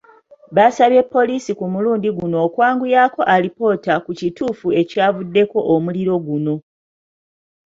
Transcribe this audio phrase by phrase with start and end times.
[0.55, 3.01] Baasabye poliisi ku mulundi guno okwanguya
[3.35, 6.55] alipoota ku kituufu ekyavuddeko omuliro guno.